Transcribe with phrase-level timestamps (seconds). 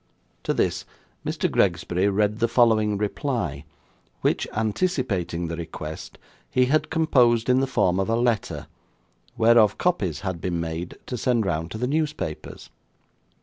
[0.45, 0.83] To this,
[1.23, 1.47] Mr.
[1.47, 3.65] Gregsbury read the following reply,
[4.21, 6.17] which, anticipating the request,
[6.49, 8.65] he had composed in the form of a letter,
[9.37, 12.71] whereof copies had been made to send round to the newspapers.